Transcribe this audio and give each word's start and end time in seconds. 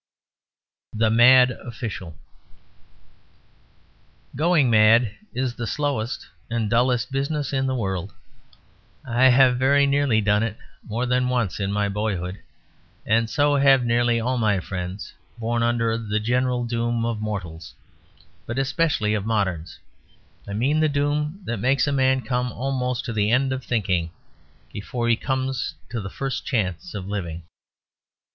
THE 0.95 1.11
MAD 1.11 1.51
OFFICIAL 1.63 2.15
Going 4.35 4.67
mad 4.71 5.11
is 5.35 5.53
the 5.53 5.67
slowest 5.67 6.25
and 6.49 6.71
dullest 6.71 7.11
business 7.11 7.53
in 7.53 7.67
the 7.67 7.75
world. 7.75 8.11
I 9.05 9.25
have 9.25 9.59
very 9.59 9.85
nearly 9.85 10.19
done 10.19 10.41
it 10.41 10.57
more 10.81 11.05
than 11.05 11.29
once 11.29 11.59
in 11.59 11.71
my 11.71 11.87
boyhood, 11.87 12.39
and 13.05 13.29
so 13.29 13.57
have 13.57 13.85
nearly 13.85 14.19
all 14.19 14.39
my 14.39 14.59
friends, 14.59 15.13
born 15.37 15.61
under 15.61 15.95
the 15.99 16.19
general 16.19 16.65
doom 16.65 17.05
of 17.05 17.21
mortals, 17.21 17.75
but 18.47 18.57
especially 18.57 19.13
of 19.13 19.27
moderns; 19.27 19.77
I 20.47 20.53
mean 20.53 20.79
the 20.79 20.89
doom 20.89 21.41
that 21.45 21.57
makes 21.59 21.85
a 21.85 21.91
man 21.91 22.23
come 22.23 22.51
almost 22.51 23.05
to 23.05 23.13
the 23.13 23.29
end 23.29 23.53
of 23.53 23.63
thinking 23.63 24.09
before 24.73 25.07
he 25.09 25.15
comes 25.15 25.75
to 25.91 26.01
the 26.01 26.09
first 26.09 26.43
chance 26.43 26.95
of 26.95 27.07
living. 27.07 27.43